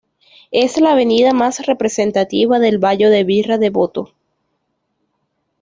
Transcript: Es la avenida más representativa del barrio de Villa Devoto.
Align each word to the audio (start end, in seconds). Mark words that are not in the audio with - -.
Es 0.49 0.81
la 0.81 0.93
avenida 0.93 1.31
más 1.31 1.63
representativa 1.67 2.57
del 2.57 2.79
barrio 2.79 3.11
de 3.11 3.23
Villa 3.23 3.59
Devoto. 3.59 4.15